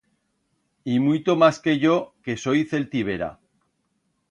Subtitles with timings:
[0.93, 1.95] Y muito mas que yo,
[2.25, 3.29] que soi celtibera.